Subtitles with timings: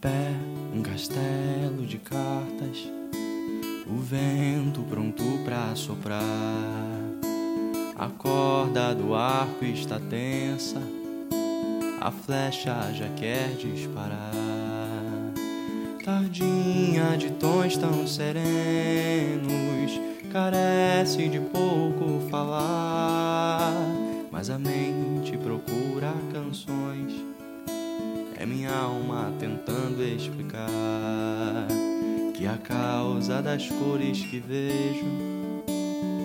[0.00, 0.30] pé,
[0.74, 2.90] um castelo de cartas,
[3.86, 6.22] o vento pronto pra soprar.
[7.96, 10.80] A corda do arco está tensa,
[12.00, 14.30] a flecha já quer disparar.
[16.04, 20.00] Tardinha de tons tão serenos,
[20.32, 23.74] carece de pouco falar,
[24.30, 27.37] mas a mente procura canções
[28.40, 31.66] é minha alma tentando explicar
[32.34, 35.04] que a causa das cores que vejo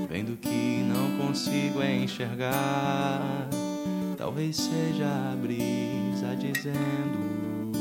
[0.08, 3.50] vem do que não consigo enxergar.
[4.16, 7.72] Talvez seja a brisa dizendo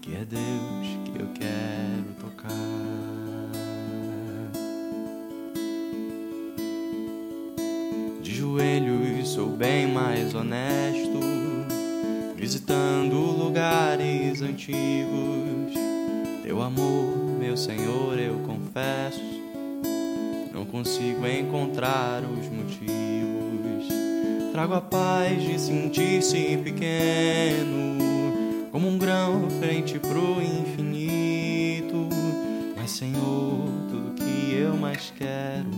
[0.00, 2.48] que é Deus que eu quero tocar.
[8.22, 11.47] De joelhos sou bem mais honesto
[12.38, 15.74] visitando lugares antigos.
[16.44, 19.20] Teu amor, meu Senhor, eu confesso,
[20.54, 23.88] não consigo encontrar os motivos.
[24.52, 27.98] Trago a paz de sentir-se pequeno,
[28.70, 32.08] como um grão frente pro infinito.
[32.76, 35.68] Mas, Senhor, tudo que eu mais quero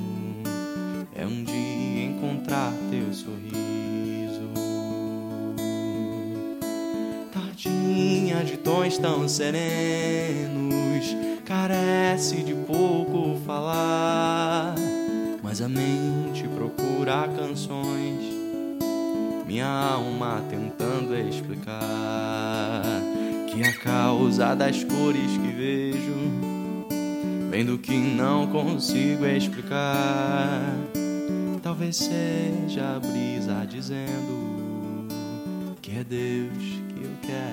[1.14, 3.69] é um dia encontrar teu sorriso.
[8.44, 14.74] De tons tão serenos, carece de pouco falar,
[15.42, 18.24] mas a mente procura canções,
[19.46, 22.82] minha alma tentando explicar
[23.46, 26.14] que a causa das cores que vejo
[27.50, 30.62] vem do que não consigo explicar.
[31.62, 35.06] Talvez seja a brisa dizendo
[35.82, 37.49] que é Deus que eu quero.